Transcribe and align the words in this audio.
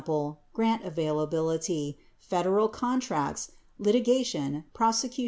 grant 0.51 0.83
availability, 0.83 1.99
Federal 2.17 2.67
contracts, 2.67 3.51
litigation, 3.77 4.63
prosecution, 4.73 5.09
etc.). 5.09 5.17